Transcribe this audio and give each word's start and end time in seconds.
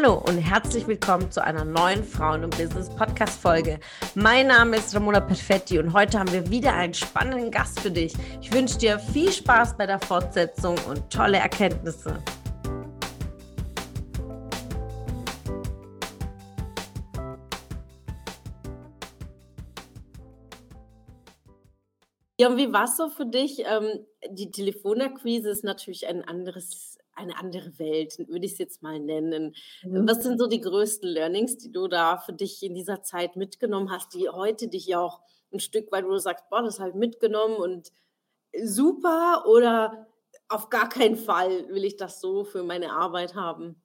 Hallo 0.00 0.22
und 0.28 0.38
herzlich 0.38 0.86
willkommen 0.86 1.28
zu 1.32 1.42
einer 1.42 1.64
neuen 1.64 2.04
Frauen- 2.04 2.44
und 2.44 2.56
Business-Podcast-Folge. 2.56 3.80
Mein 4.14 4.46
Name 4.46 4.76
ist 4.76 4.94
Ramona 4.94 5.18
Perfetti 5.18 5.80
und 5.80 5.92
heute 5.92 6.20
haben 6.20 6.30
wir 6.30 6.48
wieder 6.50 6.72
einen 6.72 6.94
spannenden 6.94 7.50
Gast 7.50 7.80
für 7.80 7.90
dich. 7.90 8.12
Ich 8.40 8.52
wünsche 8.52 8.78
dir 8.78 9.00
viel 9.00 9.32
Spaß 9.32 9.76
bei 9.76 9.86
der 9.86 9.98
Fortsetzung 9.98 10.76
und 10.88 11.10
tolle 11.12 11.38
Erkenntnisse. 11.38 12.22
Ja, 22.38 22.46
und 22.46 22.56
wie 22.56 22.72
war 22.72 22.84
es 22.84 22.96
so 22.96 23.08
für 23.08 23.26
dich? 23.26 23.64
Ähm, 23.66 24.06
die 24.30 24.52
Telefonakquise 24.52 25.50
ist 25.50 25.64
natürlich 25.64 26.06
ein 26.06 26.22
anderes 26.22 26.98
eine 27.18 27.36
andere 27.38 27.78
Welt, 27.78 28.18
würde 28.18 28.46
ich 28.46 28.52
es 28.52 28.58
jetzt 28.58 28.82
mal 28.82 28.98
nennen. 28.98 29.54
Mhm. 29.82 30.08
Was 30.08 30.22
sind 30.22 30.38
so 30.38 30.46
die 30.46 30.60
größten 30.60 31.08
Learnings, 31.08 31.58
die 31.58 31.70
du 31.70 31.88
da 31.88 32.18
für 32.18 32.32
dich 32.32 32.62
in 32.62 32.74
dieser 32.74 33.02
Zeit 33.02 33.36
mitgenommen 33.36 33.90
hast, 33.90 34.14
die 34.14 34.28
heute 34.28 34.68
dich 34.68 34.86
ja 34.86 35.00
auch 35.00 35.20
ein 35.52 35.60
Stück 35.60 35.90
weit, 35.92 36.04
wo 36.04 36.10
du 36.10 36.18
sagst, 36.18 36.48
boah, 36.50 36.62
das 36.62 36.80
halt 36.80 36.94
mitgenommen 36.94 37.56
und 37.56 37.92
super 38.62 39.44
oder 39.46 40.06
auf 40.48 40.70
gar 40.70 40.88
keinen 40.88 41.16
Fall 41.16 41.68
will 41.68 41.84
ich 41.84 41.96
das 41.96 42.20
so 42.20 42.44
für 42.44 42.62
meine 42.62 42.92
Arbeit 42.92 43.34
haben? 43.34 43.82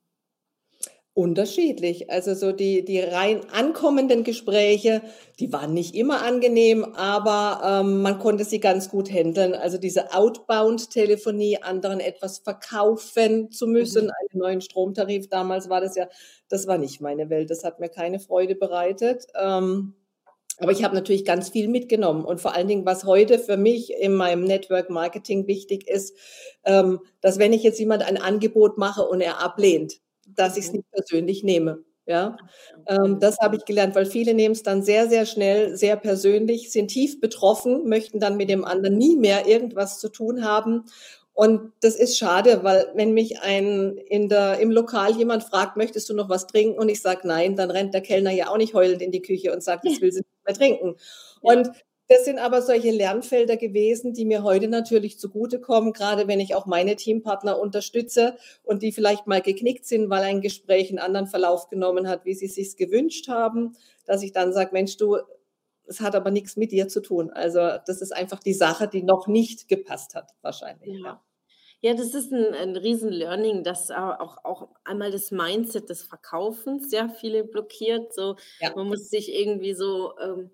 Unterschiedlich. 1.16 2.10
Also 2.10 2.34
so 2.34 2.52
die, 2.52 2.84
die 2.84 3.00
rein 3.00 3.42
ankommenden 3.52 4.24
Gespräche, 4.24 5.04
die 5.40 5.54
waren 5.54 5.72
nicht 5.72 5.94
immer 5.94 6.24
angenehm, 6.24 6.84
aber 6.84 7.82
ähm, 7.82 8.02
man 8.02 8.18
konnte 8.18 8.44
sie 8.46 8.60
ganz 8.60 8.90
gut 8.90 9.12
handeln. 9.12 9.54
Also 9.54 9.78
diese 9.78 10.12
Outbound-Telefonie, 10.12 11.62
anderen 11.62 12.00
etwas 12.00 12.40
verkaufen 12.40 13.52
zu 13.52 13.68
müssen, 13.68 14.06
mhm. 14.06 14.12
einen 14.20 14.40
neuen 14.42 14.62
Stromtarif, 14.62 15.30
damals 15.30 15.70
war 15.70 15.82
das 15.82 15.96
ja, 15.96 16.08
das 16.50 16.66
war 16.66 16.80
nicht 16.80 17.00
meine 17.00 17.30
Welt. 17.30 17.52
Das 17.52 17.64
hat 17.64 17.80
mir 17.80 17.90
keine 17.90 18.20
Freude 18.20 18.56
bereitet. 18.56 19.28
Ähm, 19.40 19.94
aber 20.58 20.72
ich 20.72 20.84
habe 20.84 20.96
natürlich 20.96 21.26
ganz 21.26 21.50
viel 21.50 21.68
mitgenommen. 21.68 22.26
Und 22.26 22.42
vor 22.42 22.56
allen 22.56 22.68
Dingen, 22.68 22.88
was 22.88 23.04
heute 23.04 23.38
für 23.38 23.58
mich 23.58 23.94
in 23.94 24.16
meinem 24.16 24.46
Network 24.46 24.90
Marketing 24.90 25.46
wichtig 25.46 25.88
ist, 25.88 26.18
ähm, 26.64 27.02
dass 27.22 27.38
wenn 27.38 27.54
ich 27.54 27.62
jetzt 27.62 27.80
jemand 27.80 28.02
ein 28.02 28.18
Angebot 28.18 28.80
mache 28.80 29.04
und 29.04 29.22
er 29.22 29.44
ablehnt, 29.44 30.00
dass 30.28 30.58
ich 30.58 30.66
es 30.66 30.72
mhm. 30.72 30.78
nicht 30.78 30.92
persönlich 30.92 31.44
nehme. 31.44 31.84
Ja, 32.06 32.36
ähm, 32.88 33.20
das 33.22 33.38
habe 33.40 33.56
ich 33.56 33.64
gelernt, 33.64 33.96
weil 33.96 34.06
viele 34.06 34.34
nehmen 34.34 34.52
es 34.52 34.64
dann 34.64 34.84
sehr, 34.84 35.08
sehr 35.08 35.26
schnell, 35.26 35.78
sehr 35.78 35.96
persönlich, 35.96 36.70
sind 36.70 36.90
tief 36.90 37.22
betroffen, 37.22 37.88
möchten 37.88 38.20
dann 38.20 38.36
mit 38.36 38.50
dem 38.50 38.66
anderen 38.66 38.98
nie 38.98 39.16
mehr 39.16 39.48
irgendwas 39.48 40.00
zu 40.00 40.10
tun 40.10 40.44
haben. 40.44 40.84
Und 41.34 41.72
das 41.82 41.96
ist 41.96 42.18
schade, 42.18 42.64
weil 42.64 42.92
wenn 42.94 43.14
mich 43.14 43.42
ein 43.42 43.98
in 43.98 44.28
der, 44.28 44.60
im 44.60 44.70
Lokal 44.70 45.16
jemand 45.16 45.44
fragt, 45.44 45.78
möchtest 45.78 46.10
du 46.10 46.14
noch 46.14 46.30
was 46.30 46.46
trinken? 46.46 46.78
Und 46.78 46.90
ich 46.90 47.02
sage 47.02 47.26
nein, 47.26 47.56
dann 47.56 47.72
rennt 47.72 47.94
der 47.94 48.02
Kellner 48.02 48.32
ja 48.32 48.50
auch 48.50 48.58
nicht 48.58 48.74
heulend 48.74 49.02
in 49.02 49.12
die 49.12 49.22
Küche 49.22 49.54
und 49.54 49.64
sagt, 49.64 49.86
jetzt 49.86 50.02
will 50.02 50.12
sie 50.12 50.20
nicht 50.20 50.46
mehr 50.46 50.56
trinken. 50.56 50.96
Und 51.42 51.70
das 52.14 52.26
sind 52.26 52.38
aber 52.38 52.62
solche 52.62 52.92
Lernfelder 52.92 53.58
gewesen, 53.58 54.14
die 54.14 54.26
mir 54.26 54.44
heute 54.44 54.68
natürlich 54.68 55.18
zugutekommen, 55.18 55.94
gerade 55.94 56.28
wenn 56.28 56.40
ich 56.40 56.54
auch 56.54 56.68
meine 56.68 56.96
Teampartner 56.96 57.60
unterstütze 57.60 58.38
und 58.64 58.84
die 58.84 58.92
vielleicht 58.92 59.26
mal 59.26 59.42
geknickt 59.42 59.86
sind, 59.86 60.12
weil 60.12 60.22
ein 60.24 60.42
Gespräch 60.42 60.90
einen 60.90 61.00
anderen 61.00 61.26
Verlauf 61.26 61.70
genommen 61.70 62.08
hat, 62.08 62.24
wie 62.26 62.36
sie 62.36 62.46
es 62.46 62.56
sich 62.56 62.78
gewünscht 62.78 63.28
haben, 63.30 63.76
dass 64.06 64.22
ich 64.22 64.32
dann 64.32 64.54
sage, 64.54 64.70
Mensch, 64.74 64.98
du, 64.98 65.18
es 65.88 66.02
hat 66.02 66.16
aber 66.16 66.30
nichts 66.30 66.56
mit 66.56 66.72
dir 66.72 66.88
zu 66.88 67.02
tun. 67.02 67.32
Also 67.32 67.60
das 67.88 68.02
ist 68.02 68.12
einfach 68.12 68.40
die 68.40 68.54
Sache, 68.54 68.88
die 68.88 69.02
noch 69.02 69.28
nicht 69.28 69.68
gepasst 69.68 70.14
hat, 70.14 70.32
wahrscheinlich. 70.42 71.00
Ja. 71.04 71.20
Ja, 71.82 71.94
das 71.94 72.14
ist 72.14 72.32
ein, 72.32 72.54
ein 72.54 72.78
Riesen-Learning, 72.78 73.66
dass 73.66 73.92
auch, 73.92 74.38
auch 74.46 74.70
einmal 74.86 75.12
das 75.12 75.32
Mindset 75.32 75.90
des 75.90 76.04
Verkaufens 76.04 76.90
sehr 76.90 77.10
viele 77.10 77.44
blockiert. 77.44 78.14
So, 78.14 78.38
ja. 78.62 78.72
man 78.74 78.88
muss 78.88 79.10
sich 79.10 79.34
irgendwie 79.34 79.74
so 79.74 80.14
ähm, 80.18 80.50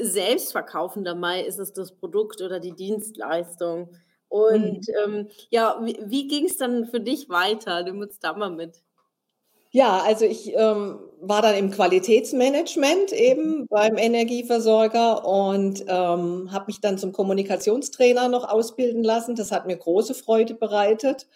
selbst 0.00 0.52
verkaufen, 0.52 1.04
dabei 1.04 1.44
ist 1.44 1.58
es 1.58 1.72
das 1.72 1.92
Produkt 1.92 2.40
oder 2.40 2.60
die 2.60 2.74
Dienstleistung. 2.74 3.90
Und 4.28 4.88
mhm. 4.88 5.04
ähm, 5.04 5.28
ja, 5.50 5.78
wie, 5.82 5.98
wie 6.06 6.26
ging 6.26 6.46
es 6.46 6.56
dann 6.56 6.86
für 6.86 7.00
dich 7.00 7.28
weiter? 7.28 7.82
Nimm 7.82 8.00
uns 8.00 8.18
da 8.18 8.32
mal 8.32 8.50
mit. 8.50 8.82
Ja, 9.74 10.02
also 10.02 10.26
ich 10.26 10.54
ähm, 10.54 10.98
war 11.20 11.40
dann 11.40 11.54
im 11.54 11.70
Qualitätsmanagement 11.70 13.12
eben 13.12 13.60
mhm. 13.60 13.66
beim 13.68 13.96
Energieversorger 13.96 15.26
und 15.26 15.82
ähm, 15.88 16.52
habe 16.52 16.64
mich 16.66 16.80
dann 16.80 16.98
zum 16.98 17.12
Kommunikationstrainer 17.12 18.28
noch 18.28 18.48
ausbilden 18.48 19.02
lassen. 19.02 19.34
Das 19.34 19.50
hat 19.50 19.66
mir 19.66 19.76
große 19.76 20.14
Freude 20.14 20.54
bereitet. 20.54 21.26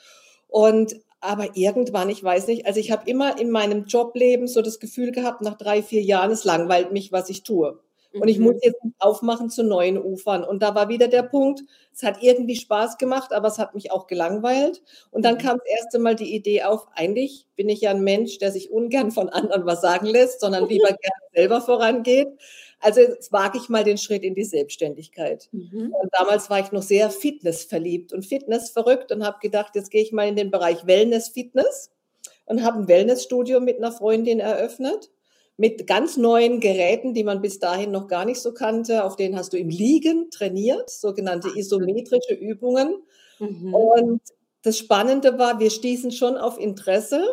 Und 0.48 0.96
aber 1.20 1.56
irgendwann, 1.56 2.10
ich 2.10 2.22
weiß 2.22 2.46
nicht, 2.46 2.66
also 2.66 2.78
ich 2.78 2.90
habe 2.90 3.10
immer 3.10 3.40
in 3.40 3.50
meinem 3.50 3.84
Jobleben 3.86 4.48
so 4.48 4.62
das 4.62 4.80
Gefühl 4.80 5.12
gehabt, 5.12 5.40
nach 5.40 5.56
drei, 5.56 5.82
vier 5.82 6.02
Jahren, 6.02 6.30
es 6.30 6.44
langweilt 6.44 6.92
mich, 6.92 7.12
was 7.12 7.30
ich 7.30 7.42
tue. 7.42 7.80
Und 8.20 8.28
ich 8.28 8.38
muss 8.38 8.54
mhm. 8.54 8.60
jetzt 8.62 8.80
aufmachen 8.98 9.50
zu 9.50 9.62
neuen 9.62 10.02
Ufern. 10.02 10.44
Und 10.44 10.62
da 10.62 10.74
war 10.74 10.88
wieder 10.88 11.08
der 11.08 11.22
Punkt, 11.22 11.62
es 11.92 12.02
hat 12.02 12.22
irgendwie 12.22 12.56
Spaß 12.56 12.98
gemacht, 12.98 13.32
aber 13.32 13.48
es 13.48 13.58
hat 13.58 13.74
mich 13.74 13.90
auch 13.90 14.06
gelangweilt. 14.06 14.82
Und 15.10 15.24
dann 15.24 15.34
mhm. 15.34 15.38
kam 15.38 15.58
das 15.58 15.66
erste 15.66 15.98
Mal 15.98 16.14
die 16.14 16.34
Idee 16.34 16.62
auf, 16.62 16.86
eigentlich 16.94 17.46
bin 17.56 17.68
ich 17.68 17.80
ja 17.80 17.90
ein 17.90 18.02
Mensch, 18.02 18.38
der 18.38 18.52
sich 18.52 18.70
ungern 18.70 19.10
von 19.10 19.28
anderen 19.28 19.66
was 19.66 19.80
sagen 19.80 20.06
lässt, 20.06 20.40
sondern 20.40 20.66
lieber 20.68 20.88
gerne 20.88 21.22
selber 21.34 21.60
vorangeht. 21.60 22.28
Also 22.80 23.00
jetzt 23.00 23.32
wage 23.32 23.58
ich 23.58 23.68
mal 23.68 23.84
den 23.84 23.98
Schritt 23.98 24.22
in 24.22 24.34
die 24.34 24.44
Selbstständigkeit. 24.44 25.48
Mhm. 25.52 25.94
Und 25.98 26.10
damals 26.12 26.50
war 26.50 26.60
ich 26.60 26.72
noch 26.72 26.82
sehr 26.82 27.10
Fitness 27.10 27.64
verliebt 27.64 28.12
und 28.12 28.26
Fitness 28.26 28.70
verrückt 28.70 29.12
und 29.12 29.24
habe 29.24 29.38
gedacht, 29.40 29.74
jetzt 29.74 29.90
gehe 29.90 30.02
ich 30.02 30.12
mal 30.12 30.28
in 30.28 30.36
den 30.36 30.50
Bereich 30.50 30.86
Wellness 30.86 31.28
Fitness 31.28 31.90
und 32.44 32.62
habe 32.62 32.80
ein 32.80 32.88
Wellnessstudio 32.88 33.60
mit 33.60 33.78
einer 33.78 33.92
Freundin 33.92 34.40
eröffnet 34.40 35.10
mit 35.56 35.86
ganz 35.86 36.16
neuen 36.16 36.60
Geräten, 36.60 37.14
die 37.14 37.24
man 37.24 37.40
bis 37.40 37.58
dahin 37.58 37.90
noch 37.90 38.08
gar 38.08 38.24
nicht 38.24 38.40
so 38.40 38.52
kannte. 38.52 39.04
Auf 39.04 39.16
denen 39.16 39.36
hast 39.36 39.52
du 39.52 39.56
im 39.56 39.70
Liegen 39.70 40.30
trainiert, 40.30 40.90
sogenannte 40.90 41.48
isometrische 41.56 42.34
Übungen. 42.34 43.02
Mhm. 43.38 43.74
Und 43.74 44.20
das 44.62 44.78
Spannende 44.78 45.38
war, 45.38 45.58
wir 45.58 45.70
stießen 45.70 46.10
schon 46.10 46.36
auf 46.36 46.58
Interesse, 46.58 47.24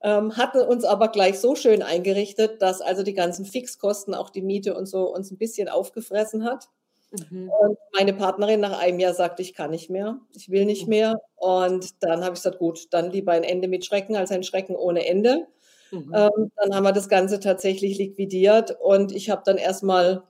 ähm, 0.00 0.36
hatten 0.36 0.60
uns 0.60 0.84
aber 0.84 1.08
gleich 1.08 1.40
so 1.40 1.56
schön 1.56 1.82
eingerichtet, 1.82 2.62
dass 2.62 2.80
also 2.80 3.02
die 3.02 3.14
ganzen 3.14 3.44
Fixkosten, 3.44 4.14
auch 4.14 4.30
die 4.30 4.42
Miete 4.42 4.74
und 4.76 4.86
so 4.86 5.12
uns 5.12 5.30
ein 5.30 5.38
bisschen 5.38 5.68
aufgefressen 5.68 6.44
hat. 6.44 6.68
Mhm. 7.10 7.50
Und 7.50 7.78
meine 7.94 8.12
Partnerin 8.12 8.60
nach 8.60 8.78
einem 8.78 9.00
Jahr 9.00 9.14
sagte, 9.14 9.42
ich 9.42 9.54
kann 9.54 9.70
nicht 9.70 9.90
mehr, 9.90 10.18
ich 10.34 10.50
will 10.50 10.64
nicht 10.64 10.84
mhm. 10.84 10.90
mehr. 10.90 11.20
Und 11.36 12.02
dann 12.02 12.22
habe 12.22 12.34
ich 12.34 12.42
gesagt, 12.42 12.58
gut, 12.58 12.86
dann 12.92 13.10
lieber 13.10 13.32
ein 13.32 13.44
Ende 13.44 13.68
mit 13.68 13.84
Schrecken 13.84 14.16
als 14.16 14.30
ein 14.30 14.42
Schrecken 14.42 14.76
ohne 14.76 15.06
Ende. 15.06 15.46
Mhm. 15.90 16.12
Ähm, 16.14 16.52
dann 16.56 16.74
haben 16.74 16.84
wir 16.84 16.92
das 16.92 17.08
Ganze 17.08 17.40
tatsächlich 17.40 17.98
liquidiert 17.98 18.76
und 18.80 19.12
ich 19.12 19.30
habe 19.30 19.42
dann 19.44 19.56
erstmal 19.56 20.22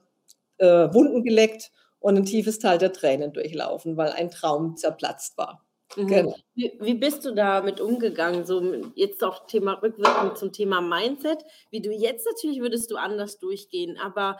äh, 0.57 0.93
Wunden 0.93 1.23
geleckt 1.23 1.71
und 1.99 2.17
ein 2.17 2.25
tiefes 2.25 2.59
Tal 2.59 2.77
der 2.77 2.93
Tränen 2.93 3.33
durchlaufen, 3.33 3.97
weil 3.97 4.11
ein 4.11 4.31
Traum 4.31 4.77
zerplatzt 4.77 5.37
war. 5.37 5.65
Mhm. 5.95 6.07
Genau. 6.07 6.35
Wie, 6.55 6.77
wie, 6.79 6.93
bist 6.93 7.25
du 7.25 7.33
damit 7.33 7.81
umgegangen? 7.81 8.45
So 8.45 8.61
jetzt 8.95 9.23
auch 9.23 9.47
Thema 9.47 9.73
rückwirkend 9.81 10.37
zum 10.37 10.51
Thema 10.51 10.81
Mindset. 10.81 11.43
Wie 11.71 11.81
du 11.81 11.91
jetzt 11.91 12.25
natürlich 12.25 12.61
würdest 12.61 12.91
du 12.91 12.97
anders 12.97 13.39
durchgehen, 13.39 13.97
aber 13.97 14.39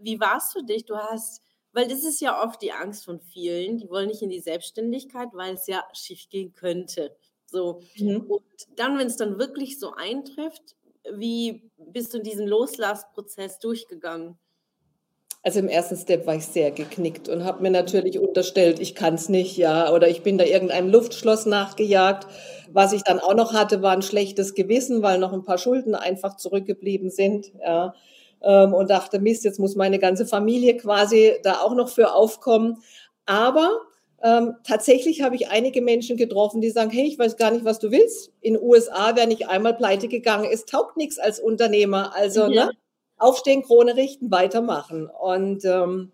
wie 0.00 0.20
war 0.20 0.38
es 0.38 0.52
für 0.52 0.62
dich? 0.62 0.86
Du 0.86 0.96
hast, 0.96 1.42
weil 1.72 1.88
das 1.88 2.04
ist 2.04 2.20
ja 2.20 2.42
oft 2.42 2.62
die 2.62 2.72
Angst 2.72 3.04
von 3.04 3.20
vielen, 3.20 3.78
die 3.78 3.88
wollen 3.90 4.08
nicht 4.08 4.22
in 4.22 4.30
die 4.30 4.40
Selbstständigkeit, 4.40 5.28
weil 5.32 5.54
es 5.54 5.66
ja 5.66 5.82
schief 5.92 6.28
gehen 6.30 6.54
könnte. 6.54 7.14
So. 7.54 7.80
Mhm. 7.96 8.26
Und 8.28 8.42
dann, 8.76 8.98
wenn 8.98 9.06
es 9.06 9.16
dann 9.16 9.38
wirklich 9.38 9.78
so 9.78 9.92
eintrifft, 9.92 10.74
wie 11.14 11.70
bist 11.78 12.12
du 12.12 12.18
in 12.18 12.24
diesen 12.24 12.48
Loslassprozess 12.48 13.60
durchgegangen? 13.60 14.36
Also 15.44 15.60
im 15.60 15.68
ersten 15.68 15.96
Step 15.96 16.26
war 16.26 16.34
ich 16.34 16.46
sehr 16.46 16.70
geknickt 16.70 17.28
und 17.28 17.44
habe 17.44 17.62
mir 17.62 17.70
natürlich 17.70 18.18
unterstellt, 18.18 18.80
ich 18.80 18.94
kann 18.94 19.14
es 19.14 19.28
nicht, 19.28 19.56
ja, 19.58 19.92
oder 19.92 20.08
ich 20.08 20.22
bin 20.22 20.38
da 20.38 20.44
irgendeinem 20.44 20.88
Luftschloss 20.88 21.44
nachgejagt. 21.44 22.26
Was 22.72 22.94
ich 22.94 23.02
dann 23.02 23.20
auch 23.20 23.34
noch 23.34 23.52
hatte, 23.52 23.82
war 23.82 23.92
ein 23.92 24.02
schlechtes 24.02 24.54
Gewissen, 24.54 25.02
weil 25.02 25.18
noch 25.18 25.34
ein 25.34 25.44
paar 25.44 25.58
Schulden 25.58 25.94
einfach 25.94 26.36
zurückgeblieben 26.36 27.10
sind, 27.10 27.52
ja. 27.60 27.94
Ähm, 28.42 28.74
und 28.74 28.90
dachte, 28.90 29.20
Mist, 29.20 29.44
jetzt 29.44 29.60
muss 29.60 29.76
meine 29.76 29.98
ganze 29.98 30.26
Familie 30.26 30.76
quasi 30.76 31.34
da 31.44 31.60
auch 31.60 31.74
noch 31.74 31.90
für 31.90 32.14
aufkommen. 32.14 32.82
Aber 33.26 33.80
ähm, 34.24 34.56
tatsächlich 34.64 35.20
habe 35.20 35.36
ich 35.36 35.48
einige 35.48 35.82
Menschen 35.82 36.16
getroffen, 36.16 36.62
die 36.62 36.70
sagen, 36.70 36.88
hey, 36.88 37.06
ich 37.06 37.18
weiß 37.18 37.36
gar 37.36 37.50
nicht, 37.50 37.66
was 37.66 37.78
du 37.78 37.90
willst. 37.90 38.32
In 38.40 38.54
den 38.54 38.62
USA, 38.62 39.14
wer 39.14 39.26
nicht 39.26 39.48
einmal 39.48 39.74
pleite 39.74 40.08
gegangen 40.08 40.50
ist, 40.50 40.70
taugt 40.70 40.96
nichts 40.96 41.18
als 41.18 41.40
Unternehmer. 41.40 42.16
Also 42.16 42.46
ja. 42.46 42.66
ne, 42.66 42.70
aufstehen, 43.18 43.62
Krone 43.62 43.96
richten, 43.96 44.30
weitermachen. 44.30 45.10
Und 45.10 45.66
ähm, 45.66 46.10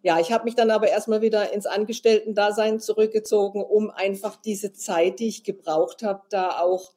ja, 0.00 0.18
ich 0.18 0.32
habe 0.32 0.44
mich 0.44 0.54
dann 0.54 0.70
aber 0.70 0.88
erstmal 0.88 1.20
wieder 1.20 1.52
ins 1.52 1.66
Angestellten-Dasein 1.66 2.80
zurückgezogen, 2.80 3.62
um 3.62 3.90
einfach 3.90 4.36
diese 4.36 4.72
Zeit, 4.72 5.20
die 5.20 5.28
ich 5.28 5.44
gebraucht 5.44 6.02
habe, 6.02 6.22
da 6.30 6.60
auch 6.60 6.94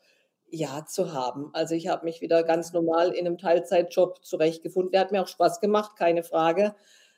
ja 0.50 0.86
zu 0.86 1.12
haben. 1.12 1.50
Also 1.52 1.76
ich 1.76 1.90
habe 1.90 2.06
mich 2.06 2.22
wieder 2.22 2.42
ganz 2.44 2.72
normal 2.72 3.10
in 3.10 3.28
einem 3.28 3.38
Teilzeitjob 3.38 4.24
zurechtgefunden. 4.24 4.94
Der 4.94 5.02
hat 5.02 5.12
mir 5.12 5.24
auch 5.24 5.28
Spaß 5.28 5.60
gemacht, 5.60 5.98
keine 5.98 6.24
Frage. 6.24 6.74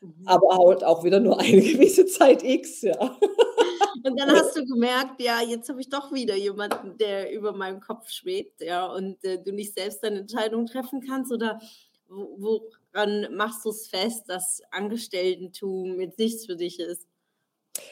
Mhm. 0.06 0.28
Aber 0.28 0.58
halt 0.58 0.84
auch 0.84 1.04
wieder 1.04 1.20
nur 1.20 1.40
eine 1.40 1.62
gewisse 1.62 2.06
Zeit 2.06 2.44
X, 2.44 2.82
ja. 2.82 3.18
Und 4.04 4.20
dann 4.20 4.30
hast 4.30 4.56
du 4.56 4.66
gemerkt, 4.66 5.22
ja, 5.22 5.42
jetzt 5.42 5.70
habe 5.70 5.82
ich 5.82 5.90
doch 5.90 6.12
wieder 6.12 6.36
jemanden, 6.36 6.98
der 6.98 7.32
über 7.32 7.54
meinem 7.54 7.80
Kopf 7.80 8.10
schwebt, 8.10 8.62
ja, 8.62 8.86
und 8.86 9.24
äh, 9.24 9.42
du 9.42 9.52
nicht 9.52 9.74
selbst 9.74 10.04
deine 10.04 10.20
Entscheidung 10.20 10.68
treffen 10.68 11.02
kannst 11.02 11.32
oder 11.32 11.60
woran 12.08 13.36
machst 13.36 13.66
du 13.66 13.70
es 13.70 13.88
fest, 13.88 14.26
dass 14.28 14.62
Angestellten-Tum 14.72 16.00
jetzt 16.00 16.20
nichts 16.20 16.46
für 16.46 16.56
dich 16.56 16.80
ist? 16.80 17.08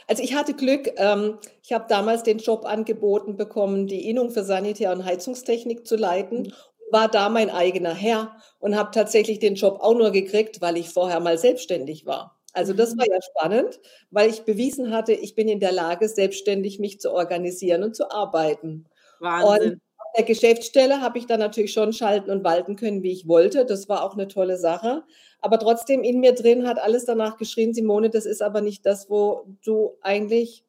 Also 0.08 0.24
ich 0.24 0.34
hatte 0.36 0.54
Glück, 0.54 0.90
ähm, 0.98 1.40
ich 1.62 1.74
habe 1.74 1.86
damals 1.90 2.24
den 2.24 2.38
Job 2.38 2.66
angeboten 2.66 3.36
bekommen, 3.36 3.88
die 3.88 4.10
Innung 4.10 4.32
für 4.32 4.44
Sanitär- 4.44 4.94
und 4.94 5.04
Heizungstechnik 5.04 5.86
zu 5.86 5.96
leiten, 5.96 6.44
mhm. 6.44 6.54
War 6.94 7.10
da 7.10 7.28
mein 7.28 7.50
eigener 7.50 7.94
Herr 7.94 8.38
und 8.60 8.78
habe 8.78 8.92
tatsächlich 8.92 9.40
den 9.40 9.56
Job 9.56 9.80
auch 9.82 9.96
nur 9.96 10.12
gekriegt, 10.12 10.62
weil 10.62 10.78
ich 10.78 10.90
vorher 10.90 11.20
mal 11.20 11.38
selbstständig 11.38 12.06
war. 12.06 12.40
Also 12.54 12.74
das 12.74 12.98
war 12.98 13.06
mhm. 13.06 13.14
ja 13.14 13.20
spannend, 13.22 13.80
weil 14.12 14.30
ich 14.30 14.44
bewiesen 14.44 14.92
hatte, 14.92 15.14
ich 15.14 15.36
bin 15.36 15.50
in 15.50 15.60
der 15.60 15.72
Lage, 15.72 16.08
selbstständig 16.08 16.80
mich 16.80 17.00
zu 17.00 17.12
organisieren 17.12 17.84
und 17.84 17.96
zu 17.96 18.12
arbeiten. 18.12 18.86
Wahnsinn. 19.20 19.74
Und 19.74 19.82
auf 19.98 20.12
der 20.16 20.24
Geschäftsstelle 20.26 21.02
habe 21.02 21.18
ich 21.18 21.26
dann 21.26 21.40
natürlich 21.40 21.74
schon 21.74 21.94
schalten 21.94 22.30
und 22.30 22.44
walten 22.44 22.76
können, 22.76 23.02
wie 23.02 23.12
ich 23.12 23.28
wollte. 23.28 23.66
Das 23.66 23.90
war 23.90 24.04
auch 24.04 24.14
eine 24.14 24.28
tolle 24.28 24.58
Sache. 24.58 25.04
Aber 25.42 25.60
trotzdem 25.60 26.04
in 26.04 26.20
mir 26.20 26.34
drin 26.34 26.68
hat 26.68 26.80
alles 26.80 27.06
danach 27.06 27.38
geschrien, 27.38 27.74
Simone, 27.74 28.10
das 28.10 28.26
ist 28.26 28.42
aber 28.42 28.62
nicht 28.62 28.86
das, 28.86 29.10
wo 29.10 29.46
du 29.66 29.98
eigentlich, 30.02 30.64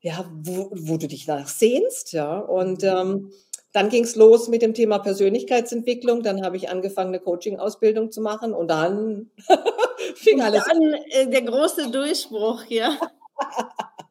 ja, 0.00 0.28
wo, 0.32 0.70
wo 0.72 0.96
du 0.96 1.06
dich 1.06 1.26
danach 1.26 1.48
sehnst, 1.48 2.14
ja. 2.14 2.38
Und 2.38 2.82
mhm. 2.82 2.88
ähm, 2.88 3.32
dann 3.72 3.90
ging 3.90 4.04
es 4.04 4.16
los 4.16 4.48
mit 4.48 4.62
dem 4.62 4.74
Thema 4.74 4.98
Persönlichkeitsentwicklung. 4.98 6.22
Dann 6.22 6.42
habe 6.44 6.56
ich 6.56 6.70
angefangen, 6.70 7.08
eine 7.08 7.20
Coaching-Ausbildung 7.20 8.10
zu 8.10 8.20
machen 8.20 8.54
und 8.54 8.68
dann 8.68 9.30
fing 10.14 10.40
alles 10.40 10.64
an. 10.64 10.94
Äh, 11.10 11.26
der 11.28 11.42
große 11.42 11.90
Durchbruch, 11.90 12.64
ja. 12.68 12.98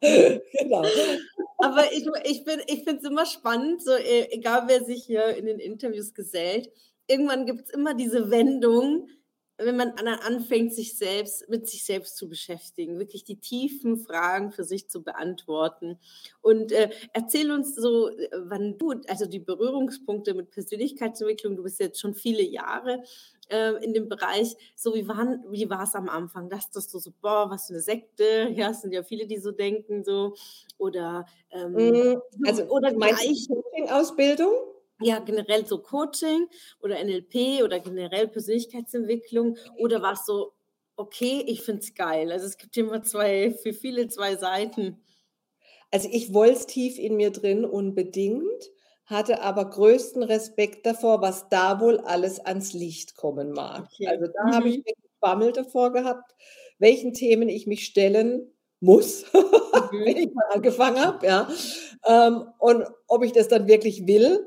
genau. 0.00 0.84
Aber 1.58 1.92
ich, 1.92 2.06
ich, 2.24 2.46
ich 2.66 2.84
finde 2.84 3.00
es 3.02 3.04
immer 3.04 3.26
spannend, 3.26 3.82
so 3.82 3.92
äh, 3.92 4.28
egal 4.30 4.64
wer 4.66 4.84
sich 4.84 5.04
hier 5.04 5.36
in 5.36 5.46
den 5.46 5.58
Interviews 5.58 6.14
gesellt, 6.14 6.70
irgendwann 7.08 7.46
gibt 7.46 7.62
es 7.66 7.70
immer 7.70 7.94
diese 7.94 8.30
Wendung, 8.30 9.08
wenn 9.58 9.76
man 9.76 9.90
anfängt, 9.90 10.72
sich 10.72 10.96
selbst 10.96 11.48
mit 11.48 11.68
sich 11.68 11.84
selbst 11.84 12.16
zu 12.16 12.28
beschäftigen, 12.28 12.98
wirklich 12.98 13.24
die 13.24 13.40
tiefen 13.40 13.98
Fragen 13.98 14.52
für 14.52 14.64
sich 14.64 14.88
zu 14.88 15.02
beantworten. 15.02 15.98
Und 16.40 16.70
äh, 16.70 16.90
erzähl 17.12 17.50
uns 17.50 17.74
so, 17.74 18.10
wann 18.44 18.78
du, 18.78 18.94
also 19.08 19.26
die 19.26 19.40
Berührungspunkte 19.40 20.34
mit 20.34 20.50
Persönlichkeitsentwicklung, 20.50 21.56
du 21.56 21.64
bist 21.64 21.80
jetzt 21.80 22.00
schon 22.00 22.14
viele 22.14 22.42
Jahre 22.42 23.02
äh, 23.48 23.84
in 23.84 23.94
dem 23.94 24.08
Bereich, 24.08 24.56
so 24.76 24.94
wie, 24.94 25.08
waren, 25.08 25.44
wie 25.50 25.68
war 25.68 25.82
es 25.82 25.94
am 25.94 26.08
Anfang? 26.08 26.48
Dass, 26.48 26.70
dass 26.70 26.88
du 26.88 26.98
so, 26.98 27.10
boah, 27.20 27.50
was 27.50 27.66
für 27.66 27.74
eine 27.74 27.82
Sekte, 27.82 28.48
ja, 28.54 28.70
es 28.70 28.82
sind 28.82 28.92
ja 28.92 29.02
viele, 29.02 29.26
die 29.26 29.38
so 29.38 29.50
denken, 29.50 30.04
so, 30.04 30.34
oder, 30.78 31.26
ähm, 31.50 31.72
mm, 31.72 32.22
also, 32.46 32.64
oder 32.64 32.92
gleich. 32.92 33.48
Ausbildung? 33.90 34.52
Ja, 35.00 35.18
generell 35.20 35.66
so 35.66 35.78
Coaching 35.78 36.46
oder 36.80 37.02
NLP 37.02 37.62
oder 37.62 37.80
generell 37.80 38.28
Persönlichkeitsentwicklung 38.28 39.56
oder 39.76 40.02
war 40.02 40.14
es 40.14 40.26
so, 40.26 40.52
okay, 40.96 41.44
ich 41.46 41.62
finde 41.62 41.82
es 41.82 41.94
geil? 41.94 42.32
Also 42.32 42.46
es 42.46 42.56
gibt 42.56 42.76
immer 42.76 43.02
zwei, 43.02 43.52
für 43.52 43.72
viele 43.72 44.08
zwei 44.08 44.36
Seiten. 44.36 45.00
Also 45.90 46.08
ich 46.10 46.34
wollte 46.34 46.54
es 46.54 46.66
tief 46.66 46.98
in 46.98 47.16
mir 47.16 47.30
drin 47.30 47.64
unbedingt, 47.64 48.70
hatte 49.06 49.40
aber 49.40 49.70
größten 49.70 50.22
Respekt 50.22 50.84
davor, 50.84 51.22
was 51.22 51.48
da 51.48 51.80
wohl 51.80 51.98
alles 52.00 52.40
ans 52.40 52.72
Licht 52.72 53.16
kommen 53.16 53.52
mag. 53.52 53.88
Okay. 53.92 54.08
Also 54.08 54.26
da 54.26 54.44
mhm. 54.44 54.54
habe 54.54 54.68
ich 54.68 54.76
wirklich 54.78 54.96
Bammel 55.20 55.52
davor 55.52 55.92
gehabt, 55.92 56.34
welchen 56.78 57.14
Themen 57.14 57.48
ich 57.48 57.66
mich 57.66 57.84
stellen 57.84 58.52
muss, 58.80 59.24
mhm. 59.32 60.04
wenn 60.04 60.16
ich 60.16 60.34
mal 60.34 60.46
angefangen 60.52 61.04
habe, 61.04 61.26
ja. 61.26 61.48
Ähm, 62.06 62.44
und 62.58 62.84
ob 63.06 63.24
ich 63.24 63.32
das 63.32 63.48
dann 63.48 63.66
wirklich 63.66 64.06
will 64.06 64.46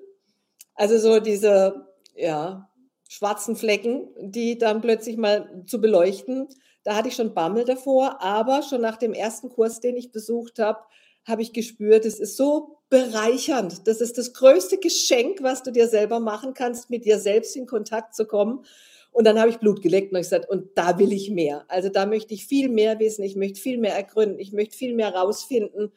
also 0.76 0.98
so 0.98 1.20
diese, 1.20 1.88
ja, 2.16 2.70
schwarzen 3.10 3.58
Flecken, 3.58 4.08
die 4.20 4.58
dann 4.58 4.80
plötzlich 4.80 5.18
mal 5.18 5.64
zu 5.68 5.82
beleuchten. 5.82 6.48
Da 6.84 6.96
hatte 6.96 7.10
ich 7.10 7.16
schon 7.16 7.34
Bammel 7.34 7.66
davor, 7.66 8.22
aber 8.22 8.64
schon 8.64 8.80
nach 8.80 8.98
dem 8.98 9.14
ersten 9.14 9.50
Kurs, 9.50 9.82
den 9.82 9.98
ich 9.98 10.12
besucht 10.12 10.60
habe, 10.60 10.80
habe 11.26 11.42
ich 11.42 11.52
gespürt, 11.52 12.06
es 12.06 12.20
ist 12.20 12.38
so 12.38 12.78
bereichernd. 12.90 13.88
Das 13.88 14.02
ist 14.02 14.18
das 14.18 14.34
größte 14.34 14.78
Geschenk, 14.78 15.44
was 15.44 15.62
du 15.62 15.72
dir 15.72 15.88
selber 15.88 16.20
machen 16.20 16.54
kannst, 16.54 16.90
mit 16.90 17.06
dir 17.06 17.20
selbst 17.20 17.56
in 17.56 17.68
Kontakt 17.68 18.16
zu 18.16 18.26
kommen. 18.26 18.66
Und 19.12 19.26
dann 19.26 19.38
habe 19.38 19.50
ich 19.50 19.58
Blut 19.58 19.82
geleckt 19.82 20.14
und 20.14 20.20
ich 20.20 20.24
gesagt, 20.24 20.50
und 20.50 20.70
da 20.76 20.98
will 20.98 21.12
ich 21.12 21.30
mehr. 21.30 21.66
Also 21.68 21.90
da 21.90 22.06
möchte 22.06 22.34
ich 22.34 22.46
viel 22.46 22.70
mehr 22.70 22.98
wissen, 23.00 23.24
ich 23.24 23.36
möchte 23.36 23.60
viel 23.60 23.78
mehr 23.78 23.96
ergründen, 23.96 24.40
ich 24.40 24.54
möchte 24.54 24.78
viel 24.78 24.96
mehr 24.96 25.14
rausfinden 25.14 25.92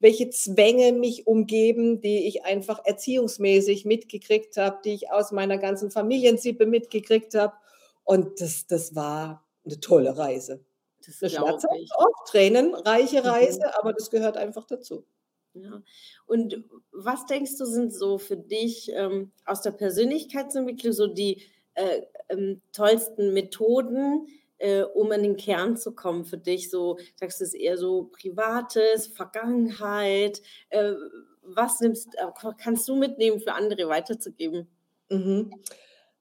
welche 0.00 0.30
Zwänge 0.30 0.92
mich 0.92 1.26
umgeben, 1.26 2.00
die 2.00 2.28
ich 2.28 2.44
einfach 2.44 2.84
erziehungsmäßig 2.84 3.84
mitgekriegt 3.84 4.56
habe, 4.56 4.78
die 4.84 4.94
ich 4.94 5.10
aus 5.10 5.32
meiner 5.32 5.58
ganzen 5.58 5.90
Familiensippe 5.90 6.66
mitgekriegt 6.66 7.34
habe. 7.34 7.54
Und 8.04 8.40
das, 8.40 8.66
das 8.66 8.94
war 8.94 9.44
eine 9.64 9.80
tolle 9.80 10.16
Reise. 10.16 10.64
Das 11.04 11.22
eine 11.22 11.30
schwarze, 11.30 11.68
oft 11.68 12.30
tränenreiche 12.30 13.20
mhm. 13.20 13.26
Reise, 13.26 13.60
mhm. 13.60 13.72
aber 13.78 13.92
das 13.92 14.10
gehört 14.10 14.36
einfach 14.36 14.64
dazu. 14.64 15.04
Ja. 15.54 15.82
Und 16.26 16.64
was 16.92 17.26
denkst 17.26 17.56
du, 17.58 17.64
sind 17.64 17.92
so 17.92 18.18
für 18.18 18.36
dich 18.36 18.90
ähm, 18.94 19.32
aus 19.44 19.62
der 19.62 19.72
Persönlichkeitsentwicklung 19.72 20.92
so 20.92 21.06
die 21.06 21.42
äh, 21.74 22.02
ähm, 22.28 22.60
tollsten 22.72 23.32
Methoden, 23.32 24.26
äh, 24.58 24.82
um 24.82 25.10
an 25.12 25.22
den 25.22 25.36
Kern 25.36 25.76
zu 25.76 25.94
kommen 25.94 26.24
für 26.24 26.38
dich? 26.38 26.70
So, 26.70 26.98
sagst 27.16 27.40
du 27.40 27.44
es 27.44 27.54
eher 27.54 27.78
so 27.78 28.10
Privates, 28.12 29.06
Vergangenheit? 29.08 30.42
Äh, 30.70 30.92
was 31.42 31.80
nimmst, 31.80 32.08
äh, 32.16 32.50
kannst 32.58 32.88
du 32.88 32.96
mitnehmen 32.96 33.40
für 33.40 33.54
andere 33.54 33.88
weiterzugeben? 33.88 34.68
Mhm. 35.10 35.50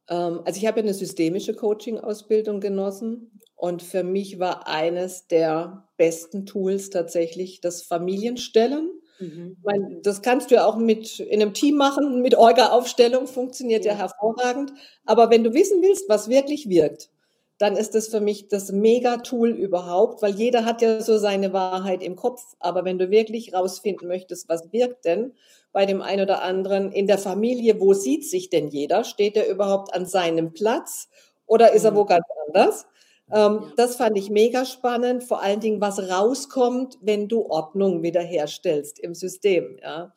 Ähm, 0.10 0.42
also 0.46 0.58
ich 0.58 0.66
habe 0.66 0.80
ja 0.80 0.84
eine 0.84 0.94
systemische 0.94 1.54
Coaching-Ausbildung 1.54 2.60
genossen 2.60 3.40
und 3.56 3.82
für 3.82 4.04
mich 4.04 4.40
war 4.40 4.68
eines 4.68 5.28
der 5.28 5.88
besten 5.98 6.46
Tools 6.46 6.90
tatsächlich 6.90 7.62
das 7.62 7.82
Familienstellen. 7.82 8.92
Mhm. 9.20 9.58
Meine, 9.64 10.00
das 10.04 10.22
kannst 10.22 10.52
du 10.52 10.56
ja 10.56 10.66
auch 10.66 10.78
mit 10.78 11.20
in 11.20 11.42
einem 11.42 11.54
Team 11.54 11.76
machen, 11.76 12.22
mit 12.22 12.36
Orga-Aufstellung 12.36 13.28
funktioniert 13.28 13.84
ja. 13.84 13.94
ja 13.94 13.98
hervorragend. 13.98 14.74
Aber 15.06 15.30
wenn 15.30 15.44
du 15.44 15.54
wissen 15.54 15.82
willst, 15.82 16.08
was 16.08 16.30
wirklich 16.30 16.70
wirkt, 16.70 17.10
dann 17.58 17.76
ist 17.76 17.96
das 17.96 18.08
für 18.08 18.22
mich 18.22 18.48
das 18.50 18.72
Mega-Tool 18.72 19.50
überhaupt, 19.50 20.22
weil 20.22 20.36
jeder 20.36 20.64
hat 20.66 20.82
ja 20.82 21.02
so 21.02 21.18
seine 21.18 21.54
Wahrheit 21.54 22.04
im 22.04 22.16
Kopf. 22.16 22.42
Aber 22.60 22.86
wenn 22.86 23.00
du 23.00 23.10
wirklich 23.10 23.54
rausfinden 23.54 24.08
möchtest, 24.08 24.48
was 24.48 24.72
wirkt 24.72 25.06
denn 25.06 25.34
bei 25.72 25.86
dem 25.86 26.02
einen 26.02 26.22
oder 26.22 26.44
anderen 26.44 26.92
in 26.92 27.08
der 27.08 27.18
Familie, 27.18 27.80
wo 27.82 27.94
sieht 27.94 28.26
sich 28.26 28.50
denn 28.50 28.68
jeder? 28.68 29.04
Steht 29.04 29.36
er 29.36 29.48
überhaupt 29.50 29.94
an 29.94 30.06
seinem 30.06 30.54
Platz 30.54 31.10
oder 31.48 31.74
ist 31.74 31.84
er 31.84 31.96
wo 31.96 32.04
mhm. 32.04 32.08
ganz 32.08 32.26
anders? 32.48 32.86
Ähm, 33.32 33.74
das 33.76 33.96
fand 33.96 34.18
ich 34.18 34.30
mega 34.30 34.64
spannend. 34.64 35.24
Vor 35.24 35.42
allen 35.42 35.60
Dingen, 35.60 35.82
was 35.82 36.00
rauskommt, 36.00 36.98
wenn 37.02 37.28
du 37.28 37.46
Ordnung 37.50 38.04
wiederherstellst 38.04 39.00
im 39.00 39.16
System. 39.16 39.78
Ja? 39.82 40.14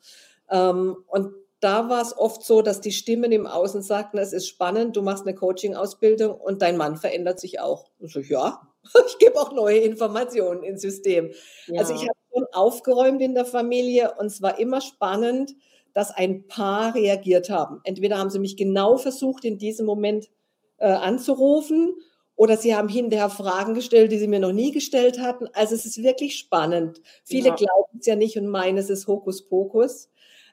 Ähm, 0.49 0.97
und 1.07 1.33
da 1.61 1.89
war 1.89 2.01
es 2.01 2.17
oft 2.17 2.43
so, 2.43 2.61
dass 2.61 2.81
die 2.81 2.91
Stimmen 2.91 3.31
im 3.31 3.47
Außen 3.47 3.83
sagten, 3.83 4.17
es 4.17 4.33
ist 4.33 4.47
spannend, 4.47 4.95
du 4.97 5.03
machst 5.03 5.25
eine 5.25 5.35
Coaching-Ausbildung 5.35 6.33
und 6.33 6.61
dein 6.61 6.75
Mann 6.75 6.97
verändert 6.97 7.39
sich 7.39 7.59
auch. 7.59 7.91
Und 7.99 8.11
so, 8.11 8.19
ja, 8.19 8.61
ich 9.07 9.19
gebe 9.19 9.39
auch 9.39 9.53
neue 9.53 9.77
Informationen 9.77 10.63
ins 10.63 10.81
System. 10.81 11.31
Ja. 11.67 11.79
Also 11.79 11.93
ich 11.93 12.01
habe 12.01 12.17
schon 12.33 12.45
aufgeräumt 12.51 13.21
in 13.21 13.35
der 13.35 13.45
Familie 13.45 14.15
und 14.17 14.25
es 14.25 14.41
war 14.41 14.59
immer 14.59 14.81
spannend, 14.81 15.53
dass 15.93 16.11
ein 16.11 16.47
paar 16.47 16.95
reagiert 16.95 17.49
haben. 17.49 17.79
Entweder 17.83 18.17
haben 18.17 18.29
sie 18.29 18.39
mich 18.39 18.57
genau 18.57 18.97
versucht, 18.97 19.45
in 19.45 19.57
diesem 19.57 19.85
Moment 19.85 20.29
äh, 20.77 20.87
anzurufen 20.87 21.95
oder 22.35 22.57
sie 22.57 22.75
haben 22.75 22.89
hinterher 22.89 23.29
Fragen 23.29 23.75
gestellt, 23.75 24.11
die 24.11 24.17
sie 24.17 24.27
mir 24.27 24.39
noch 24.39 24.53
nie 24.53 24.71
gestellt 24.71 25.19
hatten. 25.19 25.47
Also 25.53 25.75
es 25.75 25.85
ist 25.85 26.01
wirklich 26.01 26.37
spannend. 26.37 27.01
Viele 27.23 27.49
ja. 27.49 27.55
glauben 27.55 27.99
es 27.99 28.07
ja 28.07 28.15
nicht 28.15 28.37
und 28.37 28.47
meinen, 28.47 28.79
es 28.79 28.89
ist 28.89 29.05
Hokuspokus. 29.05 30.09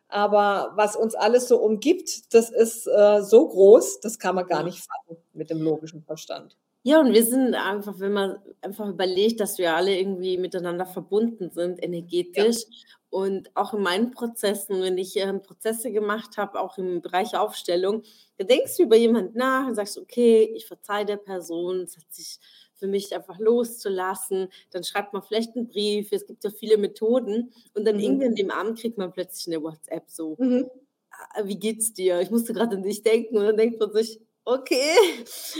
Aber 0.08 0.72
was 0.74 0.96
uns 0.96 1.14
alles 1.14 1.48
so 1.48 1.58
umgibt, 1.58 2.34
das 2.34 2.50
ist 2.50 2.86
äh, 2.86 3.22
so 3.22 3.46
groß, 3.46 4.00
das 4.00 4.18
kann 4.18 4.34
man 4.34 4.46
gar 4.46 4.62
nicht 4.62 4.78
fassen 4.78 5.22
mit 5.34 5.50
dem 5.50 5.60
logischen 5.60 6.02
Verstand. 6.02 6.56
Ja, 6.82 7.00
und 7.00 7.12
wir 7.12 7.24
sind 7.24 7.54
einfach, 7.54 7.98
wenn 7.98 8.12
man 8.12 8.38
einfach 8.62 8.88
überlegt, 8.88 9.40
dass 9.40 9.58
wir 9.58 9.74
alle 9.74 9.98
irgendwie 9.98 10.38
miteinander 10.38 10.86
verbunden 10.86 11.50
sind, 11.50 11.82
energetisch. 11.82 12.62
Ja. 12.62 12.76
Und 13.10 13.54
auch 13.56 13.74
in 13.74 13.82
meinen 13.82 14.10
Prozessen, 14.10 14.80
wenn 14.82 14.96
ich 14.96 15.16
äh, 15.16 15.32
Prozesse 15.34 15.92
gemacht 15.92 16.36
habe, 16.36 16.60
auch 16.60 16.78
im 16.78 17.02
Bereich 17.02 17.36
Aufstellung, 17.36 18.02
da 18.36 18.44
denkst 18.44 18.76
du 18.76 18.84
über 18.84 18.96
jemanden 18.96 19.36
nach 19.38 19.66
und 19.66 19.74
sagst, 19.74 19.98
okay, 19.98 20.52
ich 20.54 20.66
verzeihe 20.66 21.04
der 21.04 21.16
Person, 21.16 21.80
es 21.80 21.96
hat 21.96 22.10
sich 22.10 22.38
für 22.78 22.86
mich 22.86 23.14
einfach 23.14 23.38
loszulassen. 23.38 24.48
Dann 24.70 24.84
schreibt 24.84 25.12
man 25.12 25.22
vielleicht 25.22 25.56
einen 25.56 25.68
Brief. 25.68 26.12
Es 26.12 26.26
gibt 26.26 26.44
ja 26.44 26.50
viele 26.50 26.78
Methoden. 26.78 27.52
Und 27.74 27.84
dann 27.84 27.96
mhm. 27.96 28.02
irgendwie 28.02 28.26
in 28.26 28.34
dem 28.34 28.50
Abend 28.50 28.78
kriegt 28.78 28.98
man 28.98 29.12
plötzlich 29.12 29.54
eine 29.54 29.62
WhatsApp 29.62 30.04
so. 30.08 30.36
Mhm. 30.38 30.70
Ah, 31.10 31.42
wie 31.44 31.58
geht's 31.58 31.92
dir? 31.92 32.20
Ich 32.20 32.30
musste 32.30 32.52
gerade 32.52 32.76
an 32.76 32.82
dich 32.82 33.02
denken. 33.02 33.36
Und 33.36 33.44
dann 33.44 33.56
denkt 33.56 33.80
man 33.80 33.92
sich, 33.92 34.20
Okay. 34.48 34.94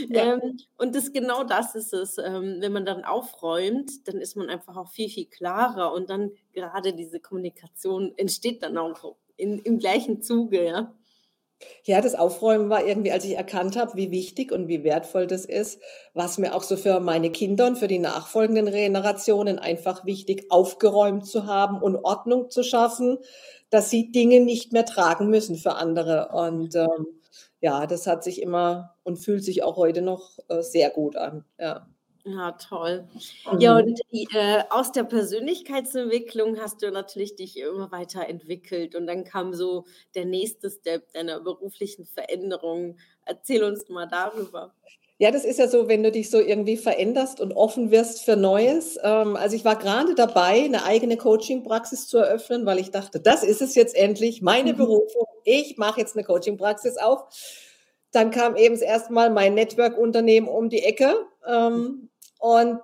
Ja. 0.08 0.32
Ähm, 0.34 0.58
und 0.78 0.94
das 0.94 1.12
genau 1.12 1.44
das 1.44 1.75
ist 1.75 1.92
es. 1.92 2.16
Ähm, 2.16 2.56
wenn 2.60 2.72
man 2.72 2.87
dann 2.87 3.04
aufräumt, 3.04 4.08
dann 4.08 4.16
ist 4.16 4.34
man 4.34 4.48
einfach 4.48 4.76
auch 4.78 4.88
viel, 4.88 5.10
viel 5.10 5.26
klarer 5.26 5.92
und 5.92 6.08
dann 6.08 6.30
gerade 6.54 6.94
diese 6.94 7.20
Kommunikation 7.20 8.14
entsteht 8.16 8.62
dann 8.62 8.78
auch 8.78 9.16
in, 9.37 9.58
im 9.58 9.78
gleichen 9.78 10.22
Zuge, 10.22 10.64
ja. 10.64 10.94
Ja, 11.85 12.00
das 12.00 12.15
Aufräumen 12.15 12.71
war 12.71 12.85
irgendwie, 12.87 13.11
als 13.11 13.25
ich 13.25 13.37
erkannt 13.37 13.77
habe, 13.77 13.97
wie 13.97 14.11
wichtig 14.11 14.53
und 14.53 14.69
wie 14.69 14.85
wertvoll 14.85 15.27
das 15.27 15.45
ist, 15.45 15.81
war 16.15 16.27
es 16.27 16.38
mir 16.38 16.55
auch 16.55 16.62
so 16.62 16.77
für 16.77 17.00
meine 17.00 17.31
Kinder 17.31 17.67
und 17.67 17.77
für 17.79 17.88
die 17.88 17.99
nachfolgenden 17.99 18.67
Generationen 18.67 19.59
einfach 19.59 20.05
wichtig, 20.05 20.50
aufgeräumt 20.50 21.27
zu 21.27 21.47
haben 21.47 21.81
und 21.83 21.97
Ordnung 21.97 22.50
zu 22.50 22.62
schaffen, 22.62 23.19
dass 23.71 23.91
sie 23.91 24.12
Dinge 24.12 24.41
nicht 24.41 24.73
mehr 24.73 24.85
tragen 24.85 25.29
müssen 25.31 25.57
für 25.57 25.75
andere. 25.75 26.29
Und 26.33 26.77
ähm, 26.77 27.07
ja, 27.61 27.87
das 27.87 28.07
hat 28.07 28.23
sich 28.23 28.41
immer 28.41 28.95
und 29.03 29.17
fühlt 29.17 29.45
sich 29.45 29.62
auch 29.65 29.77
heute 29.77 30.03
noch 30.03 30.38
äh, 30.49 30.62
sehr 30.62 30.91
gut 30.91 31.17
an. 31.17 31.45
Ja. 31.59 31.88
Ja, 32.28 32.52
toll. 32.52 33.08
Ja, 33.58 33.80
mhm. 33.80 33.88
und 33.88 34.00
äh, 34.35 34.62
aus 34.70 34.92
der 34.92 35.04
Persönlichkeitsentwicklung 35.04 36.58
hast 36.61 36.82
du 36.82 36.90
natürlich 36.90 37.37
dich 37.37 37.58
immer 37.58 37.90
weiter 37.90 38.28
entwickelt 38.28 38.94
und 38.94 39.06
dann 39.06 39.25
kam 39.25 39.54
so 39.54 39.87
der 40.14 40.26
nächste 40.26 40.70
Step 40.70 41.11
deiner 41.12 41.40
beruflichen 41.40 42.04
Veränderung. 42.04 42.99
Erzähl 43.25 43.62
uns 43.62 43.88
mal 43.88 44.06
darüber. 44.06 44.75
Ja, 45.20 45.30
das 45.30 45.44
ist 45.44 45.58
ja 45.58 45.68
so, 45.68 45.88
wenn 45.88 46.02
du 46.02 46.12
dich 46.12 46.30
so 46.30 46.38
irgendwie 46.38 46.76
veränderst 46.76 47.40
und 47.40 47.52
offen 47.52 47.90
wirst 47.90 48.25
für 48.25 48.37
Neues. 48.37 48.99
Ähm, 49.02 49.35
also 49.35 49.56
ich 49.56 49.64
war 49.64 49.76
gerade 49.76 50.14
dabei, 50.14 50.64
eine 50.64 50.85
eigene 50.85 51.16
Coaching-Praxis 51.16 52.08
zu 52.08 52.18
eröffnen, 52.18 52.66
weil 52.66 52.78
ich 52.78 52.90
dachte, 52.90 53.20
das 53.20 53.42
ist 53.42 53.62
es 53.62 53.75
jetzt 53.75 53.97
endlich, 53.97 54.42
meine 54.42 54.75
mhm. 54.75 54.76
Berufung. 54.76 55.26
Ich 55.44 55.76
mache 55.78 56.00
jetzt 56.00 56.14
eine 56.14 56.25
Coaching-Praxis 56.25 56.99
auf. 56.99 57.25
Dann 58.12 58.30
kam 58.30 58.56
eben 58.56 58.75
das 58.75 58.82
erste 58.82 59.12
Mal 59.12 59.30
mein 59.30 59.54
Network-Unternehmen 59.54 60.47
um 60.47 60.68
die 60.68 60.85
Ecke. 60.85 61.14
Ähm, 61.47 62.08
und 62.38 62.80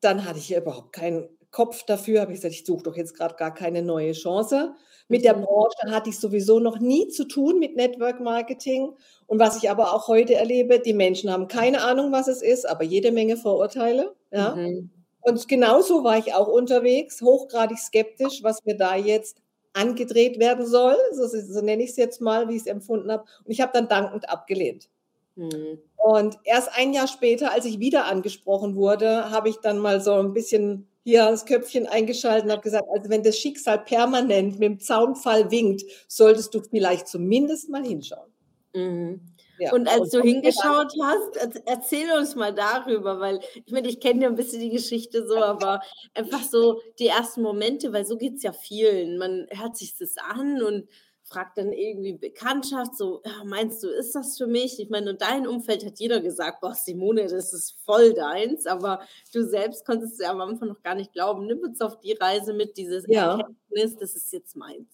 dann 0.00 0.24
hatte 0.24 0.38
ich 0.38 0.54
überhaupt 0.54 0.92
keinen 0.92 1.28
Kopf 1.50 1.84
dafür, 1.84 2.20
habe 2.20 2.32
ich 2.32 2.38
gesagt, 2.38 2.54
ich 2.54 2.66
suche 2.66 2.82
doch 2.82 2.96
jetzt 2.96 3.14
gerade 3.14 3.34
gar 3.36 3.54
keine 3.54 3.82
neue 3.82 4.12
Chance. 4.12 4.74
Mit 5.08 5.24
der 5.24 5.36
mhm. 5.36 5.44
Branche 5.44 5.90
hatte 5.90 6.10
ich 6.10 6.18
sowieso 6.18 6.58
noch 6.58 6.78
nie 6.78 7.08
zu 7.08 7.26
tun 7.26 7.58
mit 7.58 7.76
Network 7.76 8.20
Marketing. 8.20 8.92
Und 9.26 9.38
was 9.38 9.56
ich 9.56 9.70
aber 9.70 9.94
auch 9.94 10.08
heute 10.08 10.34
erlebe, 10.34 10.80
die 10.80 10.92
Menschen 10.92 11.30
haben 11.30 11.48
keine 11.48 11.82
Ahnung, 11.82 12.12
was 12.12 12.28
es 12.28 12.42
ist, 12.42 12.68
aber 12.68 12.84
jede 12.84 13.12
Menge 13.12 13.36
Vorurteile. 13.36 14.14
Ja? 14.32 14.54
Mhm. 14.54 14.90
Und 15.20 15.48
genauso 15.48 16.04
war 16.04 16.18
ich 16.18 16.34
auch 16.34 16.48
unterwegs, 16.48 17.22
hochgradig 17.22 17.78
skeptisch, 17.78 18.42
was 18.42 18.64
mir 18.64 18.76
da 18.76 18.94
jetzt 18.96 19.38
angedreht 19.72 20.38
werden 20.38 20.66
soll. 20.66 20.96
So, 21.12 21.26
so 21.26 21.60
nenne 21.62 21.84
ich 21.84 21.90
es 21.90 21.96
jetzt 21.96 22.20
mal, 22.20 22.48
wie 22.48 22.56
ich 22.56 22.62
es 22.62 22.66
empfunden 22.66 23.10
habe. 23.10 23.24
Und 23.44 23.50
ich 23.50 23.60
habe 23.60 23.72
dann 23.72 23.88
dankend 23.88 24.28
abgelehnt. 24.28 24.88
Mhm. 25.36 25.78
Und 25.96 26.38
erst 26.44 26.70
ein 26.74 26.92
Jahr 26.92 27.08
später, 27.08 27.52
als 27.52 27.64
ich 27.64 27.78
wieder 27.78 28.06
angesprochen 28.06 28.76
wurde, 28.76 29.30
habe 29.30 29.48
ich 29.48 29.56
dann 29.56 29.78
mal 29.78 30.00
so 30.00 30.14
ein 30.14 30.32
bisschen 30.32 30.88
hier 31.04 31.24
das 31.30 31.46
Köpfchen 31.46 31.86
eingeschaltet 31.86 32.46
und 32.46 32.52
habe 32.52 32.62
gesagt, 32.62 32.86
also 32.92 33.08
wenn 33.08 33.22
das 33.22 33.38
Schicksal 33.38 33.78
permanent 33.78 34.58
mit 34.58 34.62
dem 34.62 34.80
Zaunfall 34.80 35.50
winkt, 35.50 35.84
solltest 36.08 36.52
du 36.54 36.60
vielleicht 36.60 37.06
zumindest 37.06 37.70
mal 37.70 37.84
hinschauen. 37.84 38.30
Mhm. 38.74 39.20
Ja. 39.58 39.72
Und 39.72 39.88
als 39.88 40.10
du 40.10 40.20
hingeschaut 40.20 40.92
hast, 41.02 41.62
erzähl 41.64 42.10
uns 42.12 42.34
mal 42.34 42.52
darüber, 42.52 43.20
weil 43.20 43.40
ich 43.54 43.72
meine, 43.72 43.88
ich 43.88 44.00
kenne 44.00 44.22
ja 44.22 44.28
ein 44.28 44.34
bisschen 44.34 44.60
die 44.60 44.70
Geschichte 44.70 45.26
so, 45.26 45.36
aber 45.42 45.80
einfach 46.14 46.42
so 46.42 46.80
die 46.98 47.06
ersten 47.06 47.42
Momente, 47.42 47.92
weil 47.92 48.04
so 48.04 48.16
geht 48.16 48.34
es 48.34 48.42
ja 48.42 48.52
vielen. 48.52 49.16
Man 49.16 49.46
hört 49.50 49.76
sich 49.76 49.96
das 49.96 50.16
an 50.18 50.62
und 50.62 50.88
fragt 51.28 51.58
dann 51.58 51.72
irgendwie 51.72 52.12
Bekanntschaft, 52.12 52.96
so, 52.96 53.20
ja, 53.24 53.42
meinst 53.44 53.82
du, 53.82 53.88
ist 53.88 54.14
das 54.14 54.38
für 54.38 54.46
mich? 54.46 54.78
Ich 54.78 54.90
meine, 54.90 55.10
in 55.10 55.18
deinem 55.18 55.50
Umfeld 55.50 55.84
hat 55.84 55.98
jeder 55.98 56.20
gesagt, 56.20 56.60
boah, 56.60 56.74
Simone, 56.74 57.26
das 57.26 57.52
ist 57.52 57.76
voll 57.84 58.14
deins, 58.14 58.66
aber 58.66 59.00
du 59.32 59.44
selbst 59.44 59.84
konntest 59.84 60.20
ja 60.20 60.30
am 60.30 60.40
Anfang 60.40 60.68
noch 60.68 60.82
gar 60.82 60.94
nicht 60.94 61.12
glauben. 61.12 61.46
Nimm 61.46 61.58
uns 61.58 61.80
auf 61.80 61.98
die 61.98 62.12
Reise 62.12 62.54
mit, 62.54 62.76
dieses 62.76 63.04
ja. 63.08 63.38
Erkenntnis, 63.38 63.96
das 63.98 64.14
ist 64.14 64.32
jetzt 64.32 64.56
meins. 64.56 64.86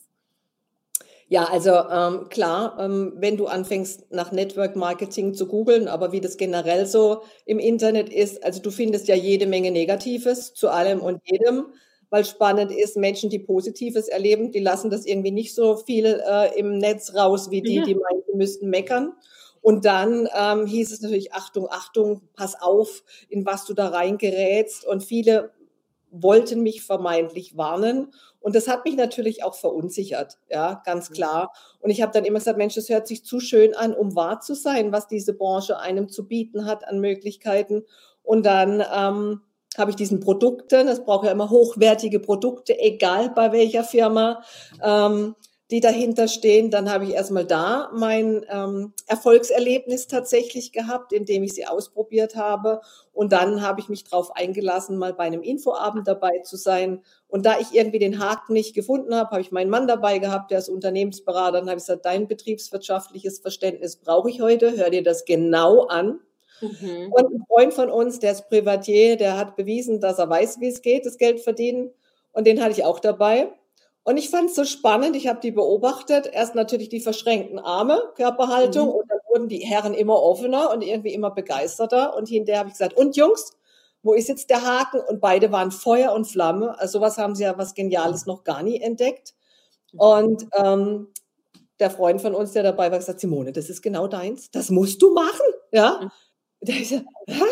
Ja, 1.28 1.44
also 1.44 1.70
ähm, 1.70 2.28
klar, 2.28 2.76
ähm, 2.78 3.14
wenn 3.16 3.36
du 3.36 3.46
anfängst 3.46 4.12
nach 4.12 4.32
Network 4.32 4.76
Marketing 4.76 5.32
zu 5.34 5.46
googeln, 5.46 5.88
aber 5.88 6.12
wie 6.12 6.20
das 6.20 6.36
generell 6.36 6.84
so 6.84 7.22
im 7.46 7.58
Internet 7.58 8.12
ist, 8.12 8.44
also 8.44 8.60
du 8.60 8.70
findest 8.70 9.08
ja 9.08 9.14
jede 9.14 9.46
Menge 9.46 9.70
Negatives 9.70 10.52
zu 10.52 10.68
allem 10.68 11.00
und 11.00 11.22
jedem 11.24 11.72
weil 12.12 12.26
spannend 12.26 12.70
ist, 12.70 12.98
Menschen, 12.98 13.30
die 13.30 13.38
Positives 13.38 14.06
erleben, 14.06 14.52
die 14.52 14.60
lassen 14.60 14.90
das 14.90 15.06
irgendwie 15.06 15.30
nicht 15.30 15.54
so 15.54 15.76
viel 15.76 16.22
äh, 16.28 16.58
im 16.58 16.76
Netz 16.76 17.14
raus, 17.14 17.50
wie 17.50 17.62
die, 17.62 17.76
ja. 17.76 17.84
die 17.84 17.94
meinen, 17.94 18.22
die 18.30 18.36
müssten 18.36 18.68
meckern. 18.68 19.14
Und 19.62 19.86
dann 19.86 20.28
ähm, 20.36 20.66
hieß 20.66 20.92
es 20.92 21.00
natürlich, 21.00 21.32
Achtung, 21.32 21.68
Achtung, 21.70 22.20
pass 22.34 22.60
auf, 22.60 23.02
in 23.30 23.46
was 23.46 23.64
du 23.64 23.72
da 23.72 23.88
reingerätst. 23.88 24.86
Und 24.86 25.02
viele 25.02 25.52
wollten 26.10 26.62
mich 26.62 26.82
vermeintlich 26.82 27.56
warnen. 27.56 28.12
Und 28.40 28.56
das 28.56 28.68
hat 28.68 28.84
mich 28.84 28.96
natürlich 28.96 29.42
auch 29.42 29.54
verunsichert, 29.54 30.36
ja, 30.50 30.82
ganz 30.84 31.08
mhm. 31.08 31.14
klar. 31.14 31.54
Und 31.80 31.88
ich 31.88 32.02
habe 32.02 32.12
dann 32.12 32.26
immer 32.26 32.40
gesagt, 32.40 32.58
Mensch, 32.58 32.74
das 32.74 32.90
hört 32.90 33.06
sich 33.06 33.24
zu 33.24 33.40
schön 33.40 33.74
an, 33.74 33.94
um 33.94 34.14
wahr 34.14 34.40
zu 34.40 34.54
sein, 34.54 34.92
was 34.92 35.08
diese 35.08 35.32
Branche 35.32 35.78
einem 35.78 36.10
zu 36.10 36.28
bieten 36.28 36.66
hat 36.66 36.86
an 36.86 37.00
Möglichkeiten. 37.00 37.86
Und 38.22 38.44
dann 38.44 38.84
ähm, 38.94 39.40
habe 39.78 39.90
ich 39.90 39.96
diesen 39.96 40.20
Produkten, 40.20 40.88
es 40.88 41.04
braucht 41.04 41.26
ja 41.26 41.32
immer 41.32 41.50
hochwertige 41.50 42.20
Produkte, 42.20 42.78
egal 42.78 43.30
bei 43.30 43.52
welcher 43.52 43.84
Firma, 43.84 44.42
ähm, 44.82 45.34
die 45.72 45.80
dahinter 45.80 46.28
stehen. 46.28 46.70
Dann 46.70 46.92
habe 46.92 47.04
ich 47.04 47.14
erstmal 47.14 47.46
da 47.46 47.90
mein 47.94 48.44
ähm, 48.50 48.92
Erfolgserlebnis 49.06 50.06
tatsächlich 50.06 50.70
gehabt, 50.70 51.14
indem 51.14 51.42
ich 51.42 51.54
sie 51.54 51.66
ausprobiert 51.66 52.36
habe. 52.36 52.82
Und 53.14 53.32
dann 53.32 53.62
habe 53.62 53.80
ich 53.80 53.88
mich 53.88 54.04
darauf 54.04 54.36
eingelassen, 54.36 54.98
mal 54.98 55.14
bei 55.14 55.24
einem 55.24 55.40
Infoabend 55.40 56.06
dabei 56.06 56.40
zu 56.44 56.56
sein. 56.56 57.02
Und 57.26 57.46
da 57.46 57.58
ich 57.58 57.72
irgendwie 57.72 57.98
den 57.98 58.18
Haken 58.18 58.52
nicht 58.52 58.74
gefunden 58.74 59.14
habe, 59.14 59.30
habe 59.30 59.40
ich 59.40 59.50
meinen 59.50 59.70
Mann 59.70 59.88
dabei 59.88 60.18
gehabt, 60.18 60.50
der 60.50 60.58
ist 60.58 60.68
Unternehmensberater. 60.68 61.60
Dann 61.60 61.70
habe 61.70 61.78
ich 61.78 61.84
gesagt, 61.84 62.04
dein 62.04 62.28
betriebswirtschaftliches 62.28 63.38
Verständnis 63.38 63.96
brauche 63.96 64.28
ich 64.28 64.42
heute. 64.42 64.76
Hör 64.76 64.90
dir 64.90 65.02
das 65.02 65.24
genau 65.24 65.86
an. 65.86 66.20
Mhm. 66.62 67.12
Und 67.12 67.34
ein 67.34 67.44
Freund 67.46 67.74
von 67.74 67.90
uns, 67.90 68.18
der 68.18 68.32
ist 68.32 68.48
Privatier, 68.48 69.16
der 69.16 69.36
hat 69.36 69.56
bewiesen, 69.56 70.00
dass 70.00 70.18
er 70.18 70.30
weiß, 70.30 70.60
wie 70.60 70.68
es 70.68 70.82
geht, 70.82 71.04
das 71.06 71.18
Geld 71.18 71.40
verdienen. 71.40 71.90
Und 72.32 72.46
den 72.46 72.60
hatte 72.62 72.72
ich 72.72 72.84
auch 72.84 73.00
dabei. 73.00 73.52
Und 74.04 74.16
ich 74.16 74.30
fand 74.30 74.50
es 74.50 74.56
so 74.56 74.64
spannend, 74.64 75.14
ich 75.14 75.28
habe 75.28 75.40
die 75.40 75.52
beobachtet. 75.52 76.28
Erst 76.32 76.54
natürlich 76.54 76.88
die 76.88 77.00
verschränkten 77.00 77.58
Arme, 77.58 78.00
Körperhaltung, 78.16 78.88
mhm. 78.88 78.94
und 78.94 79.10
dann 79.10 79.18
wurden 79.28 79.48
die 79.48 79.58
Herren 79.60 79.94
immer 79.94 80.20
offener 80.20 80.70
und 80.72 80.82
irgendwie 80.82 81.14
immer 81.14 81.30
begeisterter. 81.30 82.16
Und 82.16 82.28
hinterher 82.28 82.60
habe 82.60 82.68
ich 82.68 82.74
gesagt, 82.74 82.94
und 82.96 83.16
Jungs, 83.16 83.52
wo 84.02 84.14
ist 84.14 84.28
jetzt 84.28 84.50
der 84.50 84.66
Haken? 84.66 85.00
Und 85.00 85.20
beide 85.20 85.52
waren 85.52 85.70
Feuer 85.70 86.12
und 86.12 86.24
Flamme. 86.24 86.78
Also 86.78 86.98
sowas 86.98 87.18
haben 87.18 87.34
sie 87.34 87.44
ja 87.44 87.56
was 87.56 87.74
Geniales 87.74 88.26
noch 88.26 88.42
gar 88.42 88.62
nie 88.62 88.80
entdeckt. 88.80 89.34
Und 89.96 90.46
ähm, 90.56 91.08
der 91.78 91.90
Freund 91.90 92.20
von 92.20 92.34
uns, 92.34 92.52
der 92.52 92.62
dabei 92.62 92.90
war, 92.90 92.98
gesagt, 92.98 93.20
Simone, 93.20 93.52
das 93.52 93.68
ist 93.70 93.82
genau 93.82 94.08
deins. 94.08 94.50
Das 94.50 94.70
musst 94.70 95.02
du 95.02 95.12
machen. 95.12 95.46
Ja. 95.70 96.10
Mhm. 96.62 96.66
Da 96.66 96.72
ich 96.72 96.88
so, 96.88 96.96
Hä? 97.26 97.44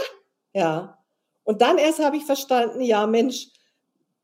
ja. 0.55 0.99
Und 1.45 1.63
dann 1.63 1.79
erst 1.79 1.99
habe 1.99 2.17
ich 2.17 2.25
verstanden, 2.25 2.81
ja 2.81 3.07
Mensch, 3.07 3.49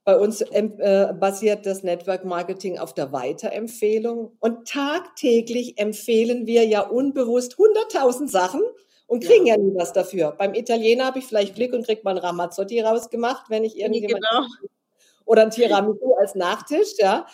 bei 0.04 0.16
uns 0.16 0.40
äh, 0.40 1.12
basiert 1.18 1.66
das 1.66 1.82
Network 1.82 2.24
Marketing 2.24 2.78
auf 2.78 2.94
der 2.94 3.10
Weiterempfehlung 3.10 4.36
und 4.38 4.68
tagtäglich 4.68 5.78
empfehlen 5.78 6.46
wir 6.46 6.64
ja 6.64 6.82
unbewusst 6.82 7.56
100.000 7.56 8.28
Sachen 8.28 8.62
und 9.08 9.24
kriegen 9.24 9.46
ja. 9.46 9.56
ja 9.56 9.60
nie 9.60 9.74
was 9.74 9.92
dafür. 9.92 10.32
Beim 10.38 10.54
Italiener 10.54 11.06
habe 11.06 11.18
ich 11.18 11.26
vielleicht 11.26 11.56
Glück 11.56 11.72
und 11.72 11.84
kriege 11.84 12.02
mal 12.04 12.12
ein 12.12 12.18
Ramazzotti 12.18 12.80
rausgemacht, 12.80 13.50
wenn 13.50 13.64
ich 13.64 13.78
irgendjemand 13.78 14.24
genau. 14.30 14.46
oder 15.24 15.42
ein 15.42 15.50
Tiramisu 15.50 16.14
als 16.14 16.36
Nachtisch, 16.36 16.94
ja. 16.98 17.26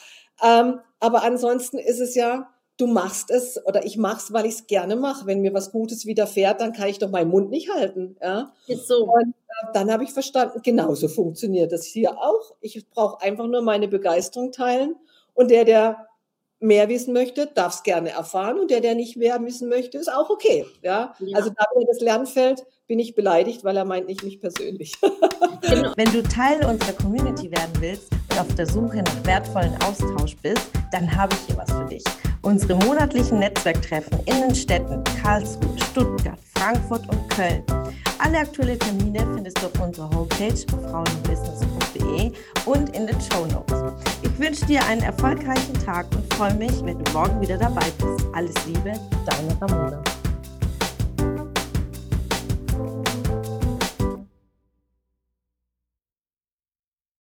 Ähm, 0.43 0.81
aber 0.99 1.25
ansonsten 1.25 1.79
ist 1.79 2.01
es 2.01 2.15
ja 2.15 2.49
du 2.83 2.89
machst 2.89 3.31
es 3.31 3.65
oder 3.65 3.87
ich 3.87 3.97
mache 3.97 4.19
es, 4.19 4.33
weil 4.33 4.45
ich 4.45 4.55
es 4.55 4.67
gerne 4.67 4.97
mache. 4.97 5.27
Wenn 5.27 5.41
mir 5.41 5.55
was 5.55 5.71
Gutes 5.71 6.05
widerfährt, 6.05 6.61
dann 6.61 6.73
kann 6.73 6.89
ich 6.89 6.99
doch 6.99 7.11
meinen 7.11 7.31
Mund 7.31 7.51
nicht 7.51 7.73
halten. 7.73 8.17
Ja? 8.21 8.53
Ist 8.67 8.89
so. 8.89 9.05
Und 9.05 9.29
äh, 9.29 9.73
dann 9.73 9.91
habe 9.91 10.03
ich 10.03 10.13
verstanden, 10.13 10.61
genauso 10.65 11.07
funktioniert 11.07 11.71
das 11.71 11.85
hier 11.85 12.19
auch. 12.19 12.57
Ich 12.61 12.89
brauche 12.91 13.23
einfach 13.23 13.47
nur 13.47 13.63
meine 13.63 13.87
Begeisterung 13.87 14.51
teilen 14.51 14.97
und 15.35 15.51
der, 15.51 15.65
der 15.65 16.09
mehr 16.59 16.89
wissen 16.89 17.13
möchte, 17.13 17.47
darf 17.47 17.75
es 17.75 17.83
gerne 17.83 18.11
erfahren 18.11 18.59
und 18.59 18.71
der, 18.71 18.81
der 18.81 18.95
nicht 18.95 19.17
mehr 19.17 19.41
wissen 19.45 19.69
möchte, 19.69 19.99
ist 19.99 20.13
auch 20.13 20.31
okay. 20.31 20.65
Ja? 20.83 21.15
ja. 21.19 21.37
Also 21.37 21.51
da 21.51 21.65
mir 21.77 21.87
das 21.87 22.01
Lernfeld 22.01 22.65
bin 22.89 22.99
ich 22.99 23.15
beleidigt, 23.15 23.65
weil 23.65 23.77
er 23.77 23.85
meint 23.85 24.09
nicht 24.09 24.23
mich 24.23 24.41
persönlich. 24.41 24.95
Genau. 25.63 25.93
Wenn 25.97 26.13
du 26.13 26.25
Teil 26.25 26.67
unserer 26.67 26.93
Community 26.93 27.49
werden 27.49 27.73
willst 27.79 28.11
und 28.11 28.41
auf 28.41 28.53
der 28.57 28.67
Suche 28.67 28.97
nach 28.97 29.25
wertvollen 29.25 29.73
Austausch 29.85 30.37
bist, 30.43 30.69
dann 30.91 31.17
habe 31.17 31.35
ich 31.35 31.47
hier 31.47 31.57
was 31.57 31.71
für 31.71 31.85
dich. 31.85 32.03
Unsere 32.43 32.75
monatlichen 32.85 33.39
Netzwerktreffen 33.39 34.19
in 34.27 34.41
den 34.41 34.55
Städten 34.55 35.03
Karlsruhe, 35.23 35.77
Stuttgart, 35.91 36.39
Frankfurt 36.55 37.09
und 37.09 37.31
Köln. 37.31 37.63
Alle 38.19 38.39
aktuellen 38.39 38.79
Termine 38.81 39.21
findest 39.33 39.63
du 39.63 39.67
auf 39.67 39.81
unserer 39.81 40.11
Homepage 40.11 40.55
frauenbusiness.de 40.91 42.33
und 42.67 42.97
in 42.97 43.07
den 43.07 43.21
Show 43.21 43.47
Notes. 43.47 43.95
Ich 44.23 44.39
wünsche 44.41 44.67
dir 44.67 44.85
einen 44.87 45.03
erfolgreichen 45.03 45.75
Tag 45.85 46.07
und 46.17 46.35
freue 46.35 46.55
mich, 46.55 46.85
wenn 46.85 47.03
du 47.03 47.13
morgen 47.13 47.41
wieder 47.41 47.59
dabei 47.59 47.87
bist. 47.99 48.27
Alles 48.33 48.55
Liebe, 48.67 48.93
deine 49.25 49.61
Ramona. 49.61 50.03